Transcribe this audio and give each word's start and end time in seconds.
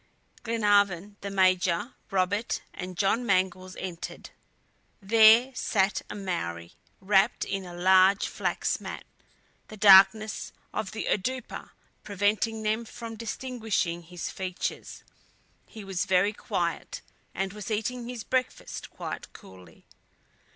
Glenarvan, 0.41 1.17
the 1.21 1.29
Major, 1.29 1.93
Robert 2.09 2.63
and 2.73 2.97
John 2.97 3.23
Mangles 3.23 3.75
entered. 3.75 4.31
There 4.99 5.53
sat 5.53 6.01
a 6.09 6.15
Maori, 6.15 6.73
wrapped 6.99 7.45
in 7.45 7.65
a 7.67 7.75
large 7.75 8.25
flax 8.27 8.79
mat; 8.81 9.03
the 9.67 9.77
darkness 9.77 10.53
of 10.73 10.89
the 10.91 11.05
"oudoupa" 11.07 11.69
preventing 12.03 12.63
them 12.63 12.83
from 12.83 13.13
distinguishing 13.15 14.01
his 14.01 14.31
features. 14.31 15.03
He 15.67 15.83
was 15.83 16.05
very 16.05 16.33
quiet, 16.33 17.01
and 17.35 17.53
was 17.53 17.69
eating 17.69 18.09
his 18.09 18.23
breakfast 18.23 18.89
quite 18.89 19.31
coolly. 19.33 19.85